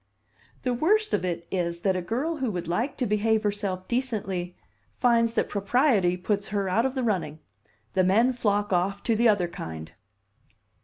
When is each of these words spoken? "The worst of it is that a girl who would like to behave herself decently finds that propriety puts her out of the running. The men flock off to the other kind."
"The 0.63 0.73
worst 0.73 1.13
of 1.13 1.23
it 1.23 1.45
is 1.51 1.81
that 1.81 1.95
a 1.95 2.01
girl 2.01 2.37
who 2.37 2.49
would 2.49 2.67
like 2.67 2.97
to 2.97 3.05
behave 3.05 3.43
herself 3.43 3.87
decently 3.87 4.57
finds 4.97 5.35
that 5.35 5.47
propriety 5.47 6.17
puts 6.17 6.47
her 6.47 6.67
out 6.67 6.87
of 6.87 6.95
the 6.95 7.03
running. 7.03 7.37
The 7.93 8.03
men 8.03 8.33
flock 8.33 8.73
off 8.73 9.03
to 9.03 9.15
the 9.15 9.29
other 9.29 9.47
kind." 9.47 9.91